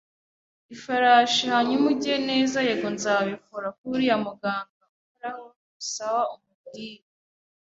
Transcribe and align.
ifarashi, 0.75 1.43
hanyuma 1.53 1.83
ujye- 1.93 2.15
neza, 2.29 2.57
yego, 2.67 2.87
nzabikora!- 2.95 3.67
kuri 3.77 3.89
uriya 3.93 4.17
muganga 4.25 4.83
uhoraho 5.01 5.45
swab, 5.89 6.27
umubwire 6.37 7.05